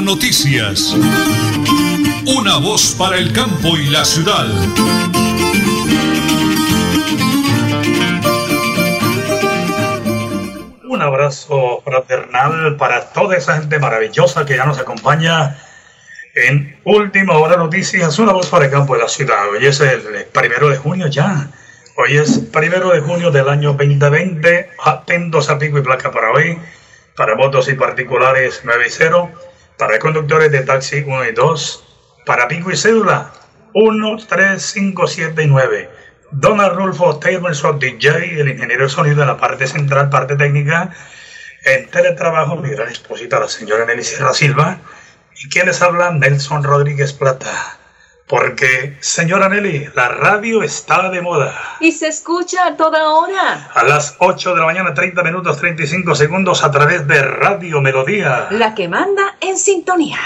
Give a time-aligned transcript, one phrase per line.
[0.00, 0.94] noticias.
[2.26, 4.46] Una voz para el campo y la ciudad.
[10.88, 15.56] Un abrazo fraternal para toda esa gente maravillosa que ya nos acompaña
[16.34, 19.48] en Última Hora Noticias, una voz para el campo y la ciudad.
[19.48, 21.48] Hoy es el primero de junio ya.
[21.96, 24.70] Hoy es primero de junio del año 2020.
[24.84, 26.58] Atentos a pico y placa para hoy.
[27.16, 29.30] Para motos y particulares 9 y 0.
[29.78, 31.84] Para conductores de taxi 1 y 2.
[32.24, 33.32] Para pico y cédula
[33.74, 35.90] 1, 3, 5, 7 y 9.
[36.32, 40.90] Don Arnulfo Taylor DJ, el ingeniero de sonido en la parte central, parte técnica.
[41.64, 44.78] En teletrabajo, mi gran esposita, la señora Nelly Sierra Silva.
[45.42, 47.78] Y quienes hablan, Nelson Rodríguez Plata.
[48.28, 51.76] Porque, señora Nelly, la radio está de moda.
[51.78, 53.70] Y se escucha a toda hora.
[53.72, 58.48] A las 8 de la mañana, 30 minutos 35 segundos a través de Radio Melodía.
[58.50, 60.18] La que manda en sintonía.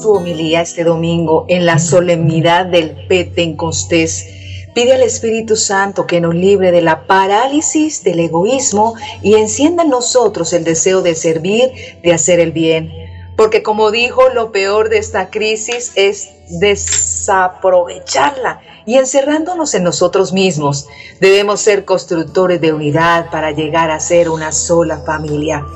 [0.00, 4.26] Su homilía este domingo en la solemnidad del Pentecostés
[4.74, 9.90] pide al Espíritu Santo que nos libre de la parálisis del egoísmo y encienda en
[9.90, 12.92] nosotros el deseo de servir, de hacer el bien.
[13.36, 16.28] Porque como dijo, lo peor de esta crisis es
[16.60, 20.86] desaprovecharla y encerrándonos en nosotros mismos.
[21.20, 25.66] Debemos ser constructores de unidad para llegar a ser una sola familia.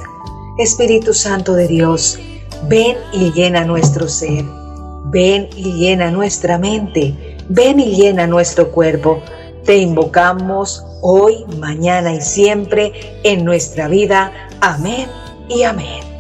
[0.59, 2.21] Espíritu Santo de Dios,
[2.69, 4.45] ven y llena nuestro ser.
[5.07, 7.15] Ven y llena nuestra mente.
[7.49, 9.23] Ven y llena nuestro cuerpo.
[9.65, 12.93] Te invocamos hoy, mañana y siempre
[13.23, 14.33] en nuestra vida.
[14.61, 15.09] Amén
[15.49, 16.14] y amén.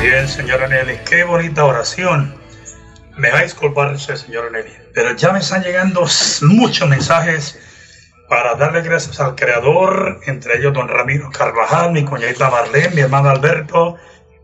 [0.00, 0.98] Bien, señora Nelly.
[1.08, 2.34] Qué bonita oración.
[3.18, 6.06] Me va a disculparse, señora Nelly, pero ya me están llegando
[6.42, 7.58] muchos mensajes
[8.28, 13.28] para darle gracias al Creador, entre ellos don Ramiro Carvajal, mi cuñadita Marlene, mi hermano
[13.28, 13.96] Alberto,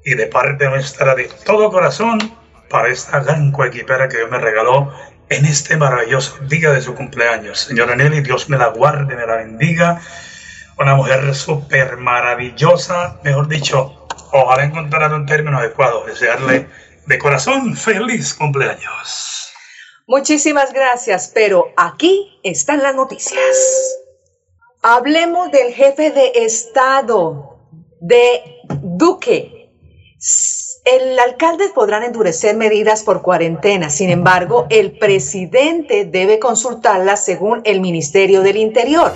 [0.05, 2.19] y de parte nuestra de todo corazón
[2.69, 4.93] para esta gran coequipera que Dios me regaló
[5.31, 7.61] en este maravilloso día de su cumpleaños.
[7.61, 10.03] Señora Nelly, Dios me la guarde, me la bendiga.
[10.79, 13.96] Una mujer súper maravillosa, mejor dicho,
[14.45, 16.67] ojalá encontrara un término adecuado, desearle
[17.07, 19.53] de corazón feliz cumpleaños.
[20.07, 23.99] Muchísimas gracias, pero aquí están las noticias.
[24.83, 27.59] Hablemos del jefe de Estado,
[28.01, 29.73] de Duque.
[30.85, 37.81] El alcalde podrán endurecer medidas por cuarentena, sin embargo, el presidente debe consultarlas según el
[37.81, 39.13] Ministerio del Interior.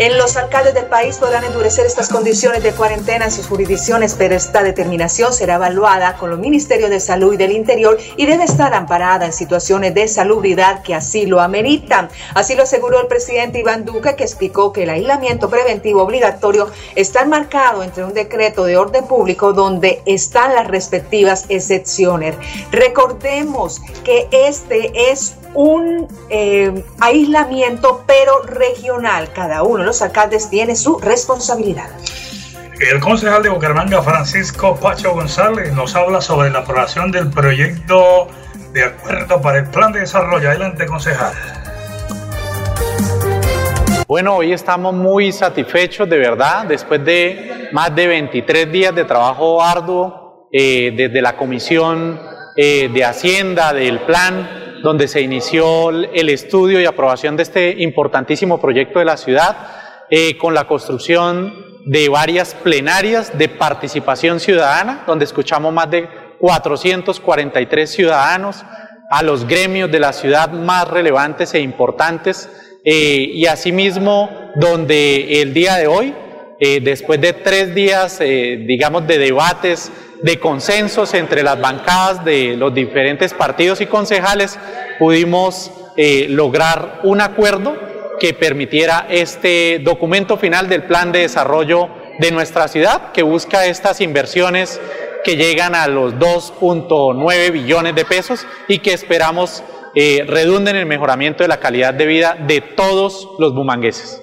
[0.00, 4.34] En los alcaldes del país podrán endurecer estas condiciones de cuarentena en sus jurisdicciones, pero
[4.34, 8.72] esta determinación será evaluada con los Ministerios de Salud y del Interior y debe estar
[8.72, 12.08] amparada en situaciones de salubridad que así lo ameritan.
[12.32, 17.20] Así lo aseguró el presidente Iván Duque, que explicó que el aislamiento preventivo obligatorio está
[17.20, 22.36] enmarcado entre un decreto de orden público donde están las respectivas excepciones.
[22.72, 29.32] Recordemos que este es un eh, aislamiento, pero regional.
[29.32, 31.90] Cada uno los alcaldes tiene su responsabilidad.
[32.78, 38.28] El concejal de Bucaramanga, Francisco Pacho González, nos habla sobre la aprobación del proyecto
[38.72, 40.48] de acuerdo para el plan de desarrollo.
[40.48, 41.32] Adelante, concejal.
[44.06, 49.60] Bueno, hoy estamos muy satisfechos de verdad, después de más de 23 días de trabajo
[49.60, 52.20] arduo eh, desde la Comisión
[52.56, 58.60] eh, de Hacienda, del plan, donde se inició el estudio y aprobación de este importantísimo
[58.60, 59.79] proyecto de la ciudad,
[60.12, 61.54] eh, con la construcción
[61.86, 66.08] de varias plenarias de participación ciudadana, donde escuchamos más de
[66.40, 68.64] 443 ciudadanos,
[69.08, 72.50] a los gremios de la ciudad más relevantes e importantes,
[72.84, 76.12] eh, y asimismo donde el día de hoy,
[76.58, 79.92] eh, después de tres días, digamos, de debates,
[80.22, 84.58] de consensos entre las bancadas de los diferentes partidos y concejales,
[84.98, 85.70] pudimos
[86.28, 87.76] lograr un acuerdo
[88.20, 91.88] que permitiera este documento final del plan de desarrollo
[92.18, 94.80] de nuestra ciudad, que busca estas inversiones
[95.24, 99.64] que llegan a los 2.9 billones de pesos y que esperamos
[99.94, 104.22] eh, redunden en el mejoramiento de la calidad de vida de todos los bumangueses.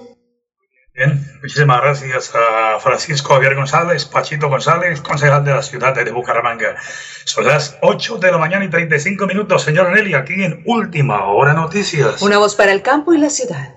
[0.94, 6.76] Bien, muchísimas gracias a Francisco Javier González, Pachito González, concejal de la ciudad de Bucaramanga.
[7.24, 11.54] Son las 8 de la mañana y 35 minutos, señor Nelly, aquí en Última Hora
[11.54, 12.22] Noticias.
[12.24, 13.77] Una voz para el campo y la ciudad.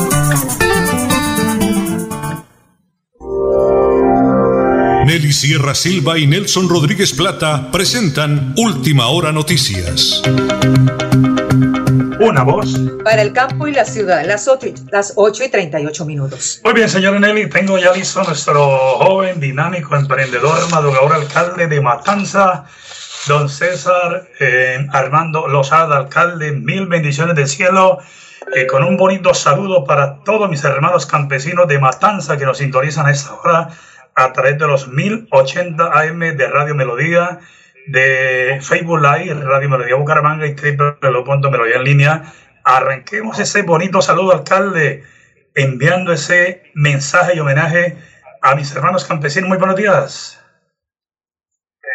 [5.11, 10.21] Nelly Sierra Silva y Nelson Rodríguez Plata presentan Última Hora Noticias.
[12.21, 12.79] Una voz.
[13.03, 16.61] Para el campo y la ciudad, las 8, las 8 y 38 minutos.
[16.63, 18.63] Muy bien, señor Nelly, tengo ya listo nuestro
[18.99, 22.63] joven, dinámico, emprendedor, madrugador alcalde de Matanza,
[23.27, 27.99] don César eh, Armando Lozada, alcalde, mil bendiciones del cielo,
[28.55, 33.07] eh, con un bonito saludo para todos mis hermanos campesinos de Matanza que nos sintonizan
[33.07, 33.67] a esta hora
[34.15, 37.39] a través de los 1080 AM de Radio Melodía,
[37.87, 40.55] de Facebook Live, Radio Melodía Bucaramanga y
[41.49, 42.23] Melodía en línea.
[42.63, 45.03] Arranquemos ese bonito saludo, alcalde,
[45.55, 47.97] enviando ese mensaje y homenaje
[48.41, 49.49] a mis hermanos campesinos.
[49.49, 50.37] Muy buenos días.
[51.83, 51.87] Eh.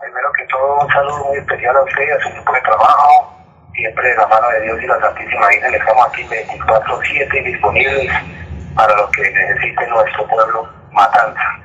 [0.00, 3.38] Primero que todo, un saludo muy especial a usted y a su equipo de trabajo.
[3.74, 8.12] Siempre de la mano de Dios y la Santísima Virgen, estamos aquí 24-7 disponibles
[8.74, 11.62] para lo que necesite nuestro pueblo Matanza.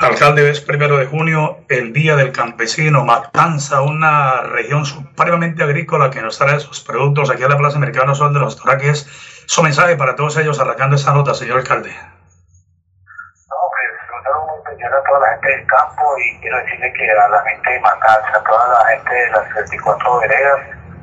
[0.00, 6.22] Alcalde, es primero de junio, el Día del Campesino, Matanza, una región supremamente agrícola que
[6.22, 9.04] nos trae sus productos aquí a la Plaza Mercado Sol de los Toraques.
[9.46, 11.90] Su mensaje para todos ellos, arrancando esta nota, señor alcalde.
[11.90, 17.10] No, pues un saludo muy a toda la gente del campo y quiero decirle que
[17.10, 20.60] a la gente de Matanza, a toda la gente de las 34 veredas,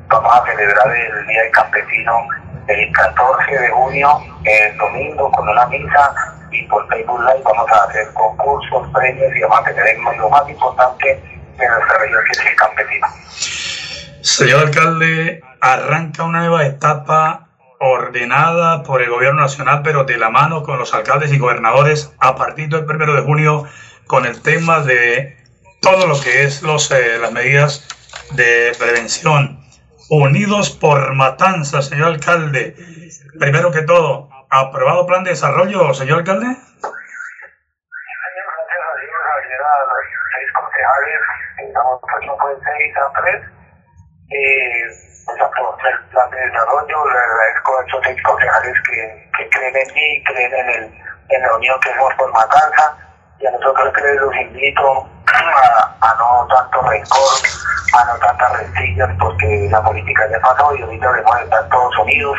[0.08, 2.26] vamos a celebrar el Día del Campesino
[2.68, 6.14] el 14 de junio, el domingo, con una misa
[6.50, 10.48] y por Facebook Live vamos a hacer concursos, premios y vamos a tener lo más
[10.48, 11.06] importante
[11.58, 13.06] de nuestra región, que es el campesino.
[14.20, 17.48] Señor alcalde, arranca una nueva etapa
[17.80, 22.36] ordenada por el gobierno nacional, pero de la mano con los alcaldes y gobernadores a
[22.36, 23.64] partir del primero de junio
[24.06, 25.36] con el tema de
[25.80, 27.86] todo lo que es los, eh, las medidas
[28.32, 29.57] de prevención.
[30.10, 32.74] Unidos por Matanza, señor alcalde.
[33.38, 36.46] Primero que todo, ¿aprobado plan de desarrollo, señor alcalde?
[36.46, 36.64] Gracias
[38.16, 41.20] a Dios, ayer a los seis concejales,
[41.68, 43.36] estamos pues, de 6 a 3.
[44.30, 49.76] Eh, pues el plan de desarrollo, le agradezco a esos seis concejales que, que creen
[49.76, 50.84] en mí, creen en, el,
[51.28, 53.07] en la unión que hacemos por Matanza.
[53.40, 57.34] Y a nosotros que los invito a, no tanto rencor,
[57.94, 62.36] a no tantas rencillas, porque la política ya pasó y ahorita de estar todos unidos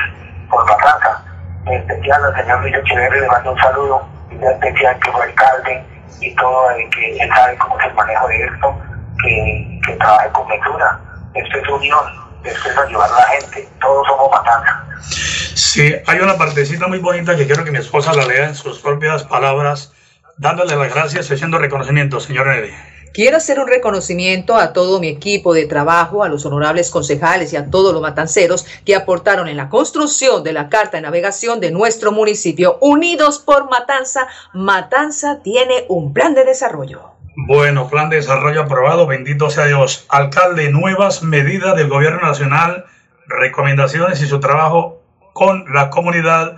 [0.49, 1.23] por Matanza.
[1.65, 5.85] En especial al señor Luis Echeverri le mando un saludo, en especial que fue alcalde
[6.19, 8.81] y todo, el que él sabe cómo es el manejo de esto,
[9.23, 10.99] que, que trabaje con mesura.
[11.33, 12.05] Esto es unión,
[12.43, 14.83] esto es ayudar a la gente, todos somos Matanza.
[15.01, 18.79] Sí, hay una partecita muy bonita que quiero que mi esposa la lea en sus
[18.79, 19.93] propias palabras,
[20.39, 22.73] dándole las gracias y haciendo reconocimiento, señor Nelly.
[23.13, 27.57] Quiero hacer un reconocimiento a todo mi equipo de trabajo, a los honorables concejales y
[27.57, 31.71] a todos los matanceros que aportaron en la construcción de la carta de navegación de
[31.71, 32.77] nuestro municipio.
[32.81, 37.11] Unidos por Matanza, Matanza tiene un plan de desarrollo.
[37.47, 40.05] Bueno, plan de desarrollo aprobado, bendito sea Dios.
[40.09, 42.85] Alcalde, nuevas medidas del gobierno nacional,
[43.27, 45.01] recomendaciones y su trabajo
[45.33, 46.57] con la comunidad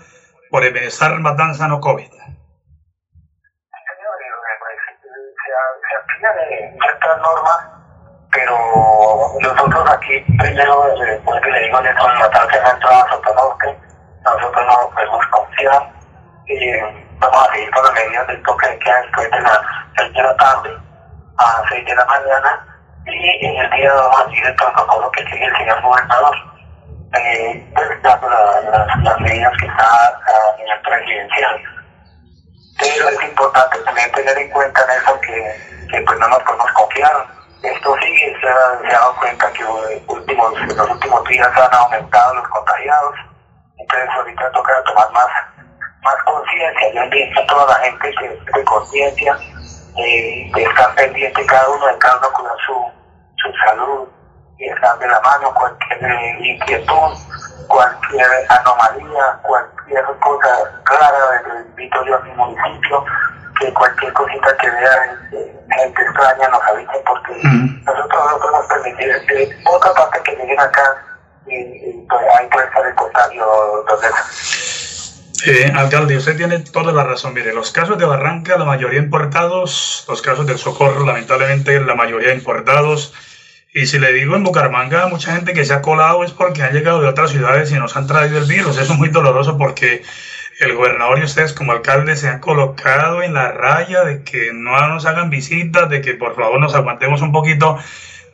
[0.50, 2.21] por el bienestar Matanza no COVID.
[6.32, 7.60] Aplican ciertas normas,
[8.32, 8.58] pero
[9.42, 13.08] nosotros aquí, primero, después que le digo en esto de en la entrada a
[14.24, 15.92] nosotros no podemos confiar
[16.46, 16.80] y
[17.20, 19.60] vamos a seguir con las medidas del toque de queda después de las
[19.98, 20.78] 6 de la tarde
[21.38, 22.68] a 6 de la mañana
[23.08, 26.36] y en el día vamos a seguir el protocolo que sigue el señor gobernador.
[27.14, 31.62] Eh, pues, las, medidas que está a nivel presidencial
[32.82, 37.28] pero es importante también tener en cuenta en eso que, pues no nos podemos confiar.
[37.62, 42.34] Esto sigue, se ha, dado cuenta que eh, últimos, en los últimos días han aumentado
[42.34, 43.16] los contagiados,
[43.78, 45.28] entonces ahorita toca tomar más,
[46.02, 46.94] más conciencia.
[46.94, 49.38] Yo invito a toda la gente que de conciencia,
[49.98, 52.92] eh, de estar pendiente cada uno, de cada uno cuidar su,
[53.36, 54.08] su salud
[54.58, 57.14] y estar de la mano cualquier eh, inquietud,
[57.72, 63.06] cualquier anomalía, cualquier cosa rara, le invito yo a mi municipio,
[63.60, 67.34] que cualquier cosita que vean eh, gente extraña nos avisen porque
[67.86, 70.96] nosotros no podemos permitir que otra parte que lleguen acá
[71.48, 73.46] y, y, pues, ahí puede estar el contagio
[73.88, 74.08] donde
[75.48, 77.34] Eh, alcalde, usted tiene toda la razón.
[77.34, 82.34] Mire, los casos de Barranca, la mayoría importados, los casos del Socorro, lamentablemente, la mayoría
[82.34, 83.14] importados.
[83.74, 86.74] Y si le digo en Bucaramanga, mucha gente que se ha colado es porque han
[86.74, 88.78] llegado de otras ciudades y nos han traído el virus.
[88.78, 90.04] Eso es muy doloroso porque
[90.60, 94.88] el gobernador y ustedes como alcalde se han colocado en la raya de que no
[94.90, 97.78] nos hagan visitas, de que por favor nos aguantemos un poquito.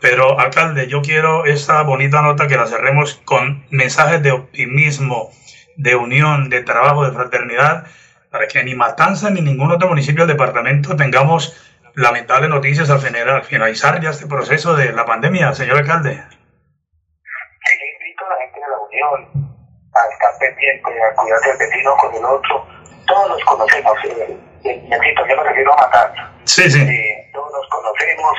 [0.01, 5.31] Pero, alcalde, yo quiero esta bonita nota que la cerremos con mensajes de optimismo,
[5.75, 7.85] de unión, de trabajo, de fraternidad,
[8.31, 11.55] para que ni Matanza ni ningún otro municipio del departamento tengamos
[11.97, 16.11] lamentables noticias al, final- al finalizar ya este proceso de la pandemia, señor alcalde.
[16.13, 19.51] que le invito a la gente de la Unión
[19.95, 22.67] a estar pendiente, a cuidarse el vecino con el otro.
[23.07, 26.13] Todos nos conocemos, eh, eh, yo me refiero a matar.
[26.45, 26.81] Sí, sí.
[26.81, 28.33] Eh, todos nos conocemos,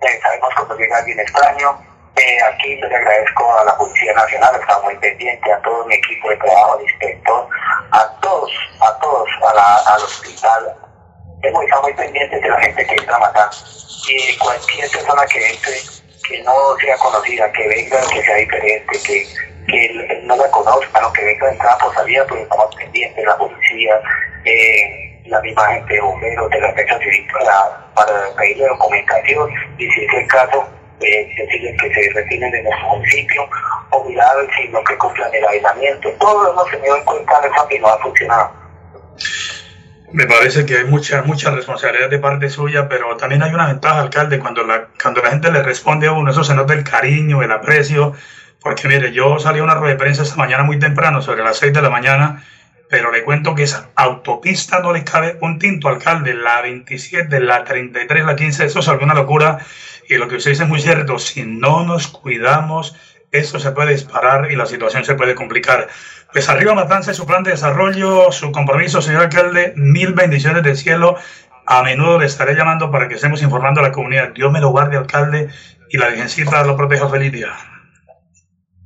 [0.00, 1.78] eh, sabemos cuando llega alguien extraño.
[2.16, 5.94] Eh, aquí yo le agradezco a la Policía Nacional, está muy pendiente, a todo mi
[5.96, 7.48] equipo de trabajo, al inspector,
[7.90, 10.74] a todos, a todos, a la, al hospital.
[11.44, 13.50] Hemos estado muy pendientes de la gente que entra a matar.
[14.08, 15.74] Y cualquier persona que entre,
[16.28, 19.26] que no sea conocida, que venga, que sea diferente, que,
[19.68, 23.36] que no la conozca, lo que venga de entrada por salida, pues estamos pendientes, la
[23.36, 24.00] policía,
[24.44, 27.26] eh, la misma gente bomberos, de la defensa civil
[27.94, 30.68] para, pedirle documentación y si es el caso,
[31.00, 33.48] eh, decirles que se retiren de nuestro municipio
[33.90, 36.10] o mirar si no que cumplan el aislamiento.
[36.18, 38.50] Todo lo hemos tenido en cuenta en eso que no ha funcionado.
[40.14, 44.00] Me parece que hay mucha, mucha responsabilidad de parte suya, pero también hay una ventaja,
[44.00, 47.42] alcalde, cuando la, cuando la gente le responde a uno, eso se nota el cariño,
[47.42, 48.12] el aprecio,
[48.60, 51.56] porque mire, yo salí a una rueda de prensa esta mañana muy temprano, sobre las
[51.56, 52.44] 6 de la mañana,
[52.88, 57.64] pero le cuento que esa autopista no le cabe un tinto, alcalde, la 27, la
[57.64, 59.66] 33, la 15, eso es alguna locura,
[60.08, 62.94] y lo que usted dice es muy cierto, si no nos cuidamos,
[63.32, 65.88] eso se puede disparar y la situación se puede complicar.
[66.34, 70.76] Pues arriba Matanza y su plan de desarrollo, su compromiso, señor alcalde, mil bendiciones del
[70.76, 71.14] cielo.
[71.64, 74.30] A menudo le estaré llamando para que estemos informando a la comunidad.
[74.30, 75.48] Dios me lo guarde, alcalde,
[75.90, 77.08] y la Virgencita lo proteja.
[77.08, 77.52] Feliz día.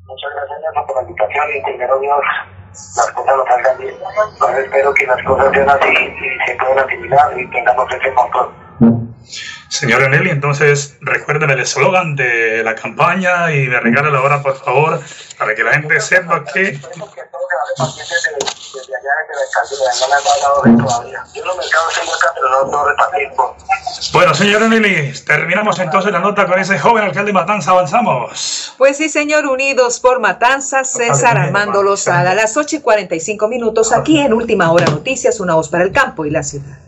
[0.05, 2.21] Muchas gracias Nelson, por la invitación y primero Dios,
[2.97, 3.95] las cosas nos salgan bien.
[4.39, 8.53] Pues espero que las cosas sean así y se puedan asimilar y tengamos ese control.
[9.69, 14.57] Señor Nelly, entonces recuerden el eslogan de la campaña y me regala la hora, por
[14.57, 15.01] favor,
[15.39, 16.79] para que la gente sepa que
[17.79, 21.25] Desde allá desde la alcaldía, no me han dado de todavía.
[21.35, 23.55] Yo los mercados tengo acá, pero no, no repartir por...
[24.13, 27.71] Bueno, señor Nelly, terminamos entonces la nota con ese joven alcalde Matanza.
[27.71, 28.75] Avanzamos.
[28.77, 33.93] Pues sí, señor, unidos por Matanza, César Armando Lozada, a las 8 y 45 minutos
[33.93, 36.88] aquí en Última Hora Noticias, una voz para el campo y la ciudad.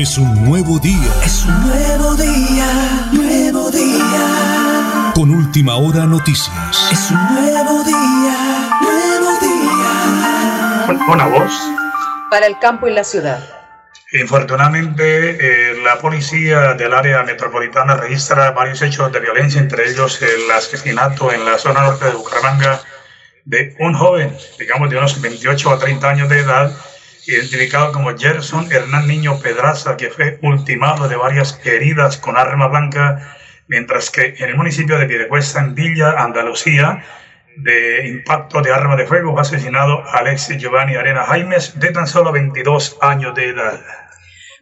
[0.00, 1.12] Es un nuevo día.
[1.22, 5.12] Es un nuevo día, nuevo día.
[5.14, 6.88] Con última hora noticias.
[6.90, 9.38] Es un nuevo día, nuevo
[10.86, 11.52] Con Una voz.
[12.30, 13.46] Para el campo y la ciudad.
[14.12, 20.50] Infortunadamente, eh, la policía del área metropolitana registra varios hechos de violencia, entre ellos el
[20.50, 22.80] asesinato en la zona norte de Bucaramanga
[23.44, 26.72] de un joven, digamos de unos 28 a 30 años de edad,
[27.26, 33.36] identificado como Gerson Hernán Niño Pedraza, que fue ultimado de varias heridas con arma blanca,
[33.68, 37.04] mientras que en el municipio de Piedecuesta, en Villa, Andalucía,
[37.56, 42.32] de impacto de arma de fuego, fue asesinado Alexis Giovanni Arena Jaimes, de tan solo
[42.32, 43.80] 22 años de edad.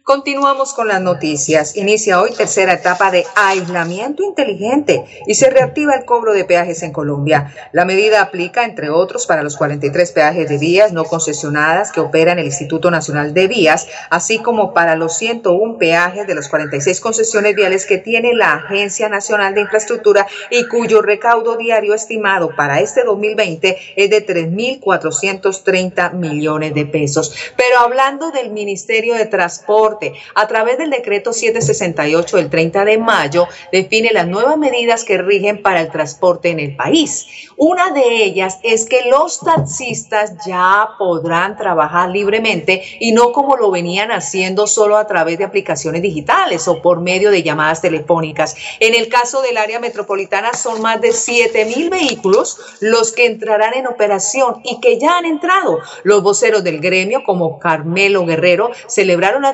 [0.09, 1.77] Continuamos con las noticias.
[1.77, 6.91] Inicia hoy tercera etapa de aislamiento inteligente y se reactiva el cobro de peajes en
[6.91, 7.53] Colombia.
[7.73, 12.39] La medida aplica, entre otros, para los 43 peajes de vías no concesionadas que operan
[12.39, 17.55] el Instituto Nacional de Vías, así como para los 101 peajes de las 46 concesiones
[17.55, 23.03] viales que tiene la Agencia Nacional de Infraestructura y cuyo recaudo diario estimado para este
[23.03, 27.31] 2020 es de 3.430 millones de pesos.
[27.55, 29.98] Pero hablando del Ministerio de Transporte,
[30.35, 35.61] a través del decreto 768 del 30 de mayo, define las nuevas medidas que rigen
[35.61, 37.27] para el transporte en el país.
[37.57, 43.71] Una de ellas es que los taxistas ya podrán trabajar libremente y no como lo
[43.71, 48.55] venían haciendo solo a través de aplicaciones digitales o por medio de llamadas telefónicas.
[48.79, 53.73] En el caso del área metropolitana son más de 7 mil vehículos los que entrarán
[53.73, 55.79] en operación y que ya han entrado.
[56.03, 59.53] Los voceros del gremio, como Carmelo Guerrero, celebraron la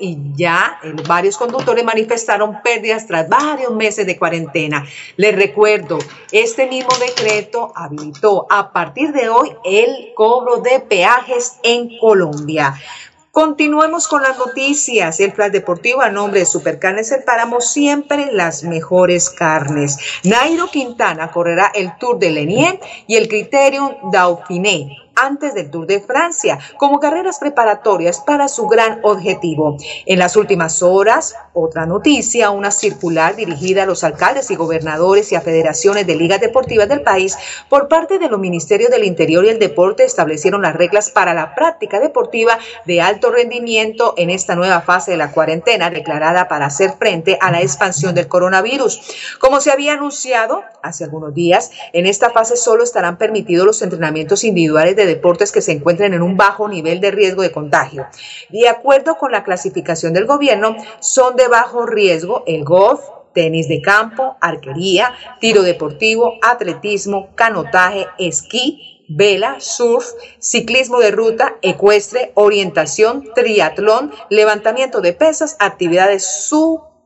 [0.00, 4.86] y ya eh, varios conductores manifestaron pérdidas tras varios meses de cuarentena.
[5.16, 5.98] Les recuerdo,
[6.32, 12.74] este mismo decreto habilitó a partir de hoy el cobro de peajes en Colombia.
[13.30, 15.18] Continuemos con las noticias.
[15.18, 19.98] El Flash Deportivo a nombre de Supercarnes El Páramo, siempre las mejores carnes.
[20.22, 26.00] Nairo Quintana correrá el Tour de Lenien y el Criterium Dauphiné antes del Tour de
[26.00, 29.76] Francia, como carreras preparatorias para su gran objetivo.
[30.06, 35.36] En las últimas horas, otra noticia, una circular dirigida a los alcaldes y gobernadores y
[35.36, 37.36] a federaciones de ligas deportivas del país
[37.68, 41.54] por parte de los Ministerios del Interior y el Deporte establecieron las reglas para la
[41.54, 46.94] práctica deportiva de alto rendimiento en esta nueva fase de la cuarentena declarada para hacer
[46.98, 49.00] frente a la expansión del coronavirus.
[49.38, 54.44] Como se había anunciado hace algunos días, en esta fase solo estarán permitidos los entrenamientos
[54.44, 58.06] individuales de deportes que se encuentren en un bajo nivel de riesgo de contagio.
[58.48, 63.00] De acuerdo con la clasificación del gobierno, son de bajo riesgo el golf,
[63.34, 70.06] tenis de campo, arquería, tiro deportivo, atletismo, canotaje, esquí, vela, surf,
[70.38, 76.24] ciclismo de ruta, ecuestre, orientación, triatlón, levantamiento de pesas, actividades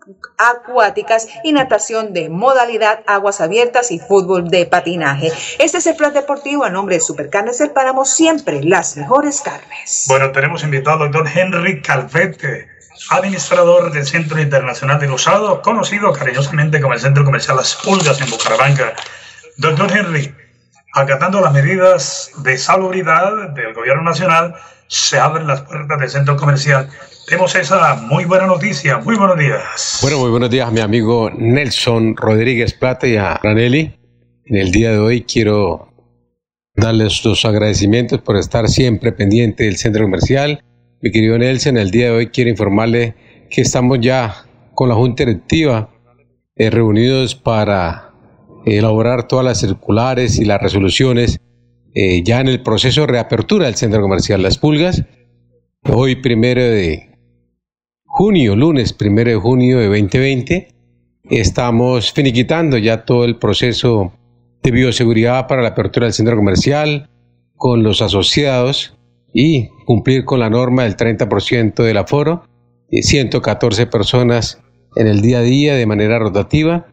[0.08, 5.30] subacuáticas y natación de modalidad aguas abiertas y fútbol de patinaje.
[5.58, 10.06] Este es el plan deportivo a nombre de Supercarnes El Páramo, siempre las mejores carnes.
[10.08, 12.68] Bueno, tenemos invitado al doctor Henry Calvete,
[13.10, 18.30] administrador del Centro Internacional de Usado, conocido cariñosamente como el Centro Comercial Las Pulgas en
[18.30, 18.94] Bucaramanga.
[19.58, 20.34] Doctor Henry,
[20.94, 24.54] acatando las medidas de salubridad del Gobierno Nacional,
[24.88, 26.88] se abren las puertas del centro comercial.
[27.26, 28.98] Tenemos esa muy buena noticia.
[28.98, 29.98] Muy buenos días.
[30.02, 33.94] Bueno, muy buenos días a mi amigo Nelson Rodríguez Plata y a Ranelli.
[34.46, 35.92] En el día de hoy quiero
[36.74, 40.64] darles los agradecimientos por estar siempre pendiente del centro comercial.
[41.02, 43.14] Mi querido Nelson, el día de hoy quiero informarle
[43.50, 45.90] que estamos ya con la Junta Directiva
[46.56, 48.10] eh, reunidos para
[48.64, 51.40] elaborar todas las circulares y las resoluciones
[51.94, 55.04] eh, ya en el proceso de reapertura del centro comercial Las Pulgas.
[55.84, 57.08] Hoy, primero de
[58.04, 60.68] junio, lunes primero de junio de 2020,
[61.30, 64.12] estamos finiquitando ya todo el proceso
[64.62, 67.10] de bioseguridad para la apertura del centro comercial
[67.56, 68.96] con los asociados
[69.32, 72.44] y cumplir con la norma del 30% del aforo,
[72.90, 74.60] 114 personas
[74.96, 76.86] en el día a día de manera rotativa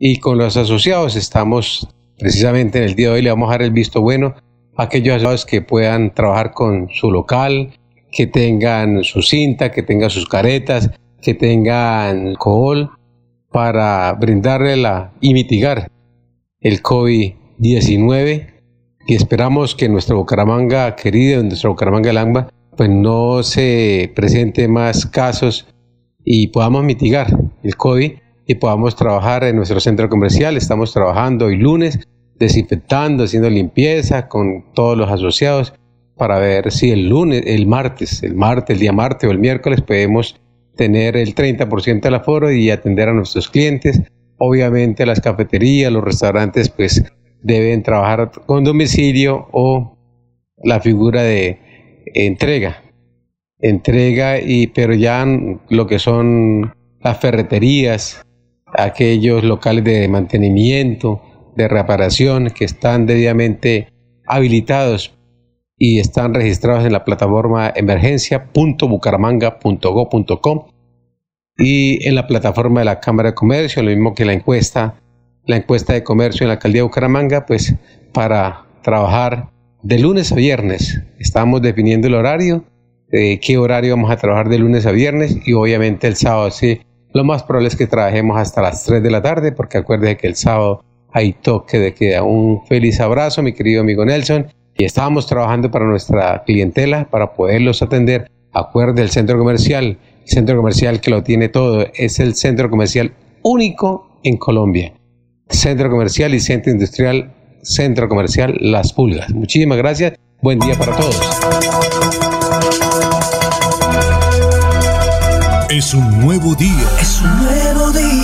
[0.00, 1.88] y con los asociados estamos
[2.22, 4.36] precisamente en el día de hoy le vamos a dar el visto bueno
[4.76, 7.72] a aquellos asociados que puedan trabajar con su local,
[8.12, 10.88] que tengan su cinta, que tengan sus caretas,
[11.20, 12.92] que tengan alcohol
[13.50, 15.90] para brindarle la y mitigar
[16.60, 18.46] el COVID-19
[19.08, 25.66] y esperamos que nuestra Bucaramanga querida, nuestra Bucaramanga Lamba, pues no se presente más casos
[26.24, 28.12] y podamos mitigar el COVID
[28.46, 30.56] y podamos trabajar en nuestro centro comercial.
[30.56, 31.98] Estamos trabajando hoy lunes,
[32.42, 35.74] desinfectando, haciendo limpieza con todos los asociados
[36.16, 39.80] para ver si el lunes, el martes, el martes, el día martes o el miércoles
[39.80, 40.40] podemos
[40.76, 44.00] tener el 30% del aforo y atender a nuestros clientes.
[44.38, 47.04] Obviamente las cafeterías, los restaurantes, pues
[47.42, 49.96] deben trabajar con domicilio o
[50.62, 51.58] la figura de
[52.14, 52.82] entrega.
[53.60, 55.24] Entrega y pero ya
[55.68, 58.20] lo que son las ferreterías,
[58.66, 61.22] aquellos locales de mantenimiento,
[61.56, 63.88] de reparación que están debidamente
[64.26, 65.14] habilitados
[65.76, 70.66] y están registrados en la plataforma emergencia.bucaramanga.go.com
[71.58, 74.94] y en la plataforma de la Cámara de Comercio, lo mismo que la encuesta,
[75.44, 77.74] la encuesta de comercio en la alcaldía de Bucaramanga, pues
[78.12, 79.50] para trabajar
[79.82, 81.00] de lunes a viernes.
[81.18, 82.64] Estamos definiendo el horario,
[83.08, 86.80] de qué horario vamos a trabajar de lunes a viernes y obviamente el sábado sí.
[87.12, 90.28] Lo más probable es que trabajemos hasta las 3 de la tarde porque acuérdese que
[90.28, 92.22] el sábado hay toque de queda.
[92.22, 94.46] Un feliz abrazo, mi querido amigo Nelson.
[94.76, 98.30] Y estábamos trabajando para nuestra clientela, para poderlos atender.
[98.52, 103.12] Acuerde el centro comercial, el centro comercial que lo tiene todo, es el centro comercial
[103.42, 104.92] único en Colombia.
[105.48, 109.30] Centro comercial y centro industrial, centro comercial Las Pulgas.
[109.32, 110.14] Muchísimas gracias.
[110.40, 111.20] Buen día para todos.
[115.70, 116.88] Es un nuevo día.
[117.00, 118.21] Es un nuevo día, nuevo día.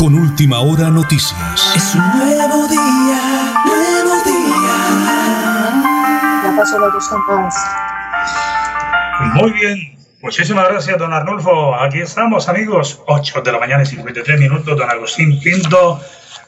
[0.00, 1.74] Con última hora noticias.
[1.76, 4.72] Es un nuevo día, nuevo día.
[6.42, 7.54] Ya pasó las dos campanas.
[9.34, 9.98] Muy bien.
[10.22, 11.74] Muchísimas gracias, don Arnulfo.
[11.74, 13.02] Aquí estamos, amigos.
[13.08, 14.78] 8 de la mañana y 53 minutos.
[14.78, 16.00] Don Agustín Pinto,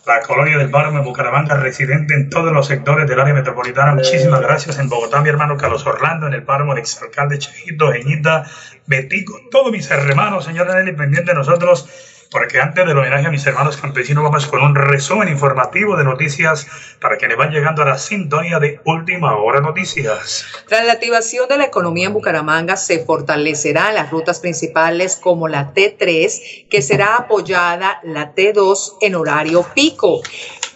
[0.07, 3.95] la colonia del Páramo en Bucaramanga, residente en todos los sectores del área metropolitana.
[3.95, 4.79] Muchísimas gracias.
[4.79, 8.45] En Bogotá, mi hermano Carlos Orlando, en el Páramo, el exalcalde Chejito, Geñita,
[8.87, 11.87] Betico, todos mis hermanos, señora Nelly, pendiente de nosotros
[12.33, 16.67] porque antes del homenaje a mis hermanos campesinos vamos con un resumen informativo de noticias
[16.99, 20.47] para quienes van llegando a la sintonía de Última Hora Noticias.
[20.67, 25.75] Tras la activación de la economía en Bucaramanga, se fortalecerán las rutas principales como la
[25.75, 30.23] T3, que será apoyada la T2 en horario pico.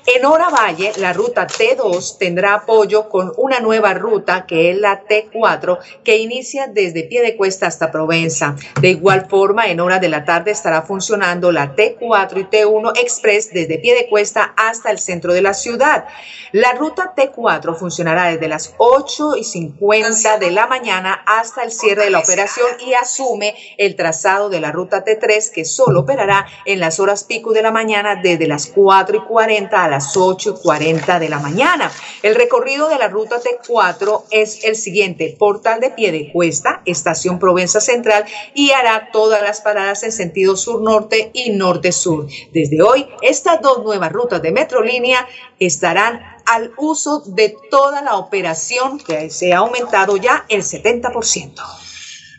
[0.08, 5.02] En Hora Valle, la ruta T2 tendrá apoyo con una nueva ruta que es la
[5.02, 8.54] T4 que inicia desde Piedecuesta hasta Provenza.
[8.80, 13.50] De igual forma, en horas de la tarde estará funcionando la T4 y T1 Express
[13.52, 16.04] desde Piedecuesta hasta el centro de la ciudad.
[16.52, 22.04] La ruta T4 funcionará desde las 8 y 50 de la mañana hasta el cierre
[22.04, 26.78] de la operación y asume el trazado de la ruta T3 que solo operará en
[26.78, 30.62] las horas pico de la mañana desde las 4 y 40 a las 8 y
[30.62, 31.90] 40 de la mañana.
[32.22, 38.24] El recorrido de la ruta T4 es el siguiente, Portal de Piedecuesta, Estación Provenza Central
[38.54, 42.26] y hará todas las paradas en sentido sur-norte y norte-sur.
[42.52, 45.26] Desde hoy, estas dos nuevas rutas de Metrolínea
[45.58, 51.85] estarán al uso de toda la operación que se ha aumentado ya el 70%.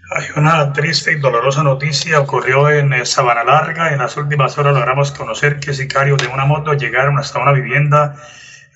[0.09, 3.91] Hay una triste y dolorosa noticia ocurrió en eh, Sabana Larga.
[3.91, 8.15] En las últimas horas logramos conocer que sicarios de una moto llegaron hasta una vivienda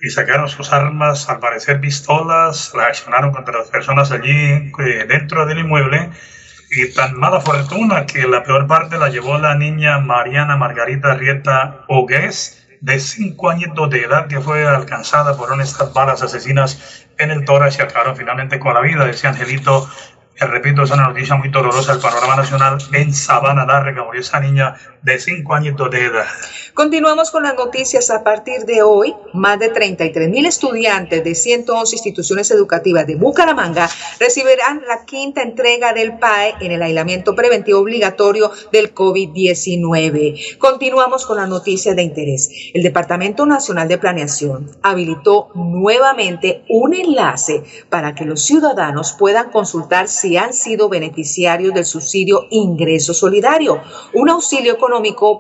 [0.02, 5.46] y sacaron sus armas, al parecer pistolas, la accionaron contra las personas allí eh, dentro
[5.46, 6.10] del inmueble
[6.70, 11.86] y tan mala fortuna que la peor parte la llevó la niña Mariana Margarita Rieta
[11.88, 17.46] Ogués, de 5 añitos de edad, que fue alcanzada por una de asesinas en el
[17.46, 19.88] tórax y acabaron finalmente con la vida de ese angelito.
[20.36, 22.78] Que repito, es una noticia muy dolorosa del panorama nacional.
[22.94, 26.26] En Sabana Larga murió esa niña de 5 añitos de edad.
[26.74, 28.10] Continuamos con las noticias.
[28.12, 33.90] A partir de hoy, más de 33 mil estudiantes de 111 instituciones educativas de Bucaramanga
[34.20, 40.58] recibirán la quinta entrega del PAE en el aislamiento preventivo obligatorio del COVID-19.
[40.58, 42.50] Continuamos con las noticias de interés.
[42.74, 50.08] El Departamento Nacional de Planeación habilitó nuevamente un enlace para que los ciudadanos puedan consultar
[50.08, 53.82] si han sido beneficiarios del subsidio Ingreso Solidario,
[54.14, 54.91] un auxilio económico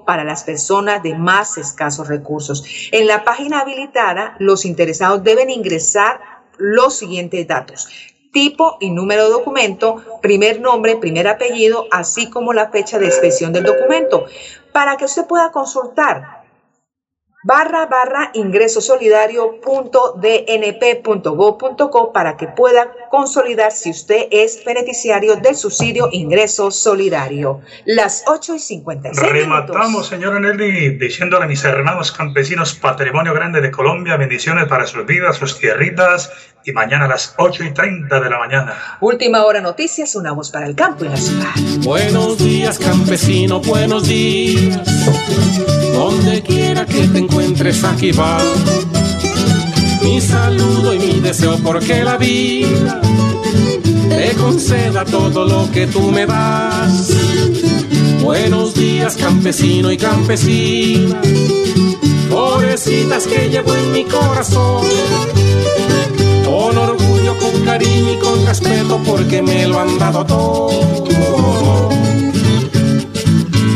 [0.06, 2.64] para las personas de más escasos recursos.
[2.92, 6.20] En la página habilitada, los interesados deben ingresar
[6.58, 7.88] los siguientes datos.
[8.32, 13.52] Tipo y número de documento, primer nombre, primer apellido, así como la fecha de expedición
[13.52, 14.26] del documento,
[14.72, 16.41] para que usted pueda consultar
[17.44, 25.56] barra barra ingreso solidario punto dnp.gov.co para que pueda consolidar si usted es beneficiario del
[25.56, 27.62] subsidio ingreso solidario.
[27.86, 33.72] Las 8 y 56 Rematamos, señora Nelly, diciéndole a mis hermanos campesinos, patrimonio grande de
[33.72, 36.32] Colombia, bendiciones para sus vidas, sus tierritas,
[36.66, 38.98] y mañana a las 8 y 30 de la mañana.
[39.00, 41.50] Última hora noticias, una voz para el campo y la ciudad.
[41.80, 44.80] Buenos días, campesino, buenos días.
[45.94, 48.40] Donde quiera que te encuentres, aquí va.
[50.02, 53.02] Mi saludo y mi deseo porque la vida
[54.10, 57.12] te conceda todo lo que tú me das.
[58.22, 61.22] Buenos días, campesino y campesina.
[62.30, 64.86] Florecitas que llevo en mi corazón.
[66.52, 71.90] Con orgullo, con cariño y con respeto porque me lo han dado todo.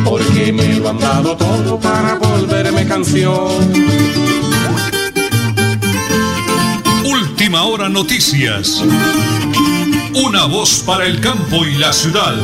[0.03, 3.47] Porque me lo han dado todo para volverme canción.
[7.05, 8.83] Última hora noticias.
[10.13, 12.35] Una voz para el campo y la ciudad.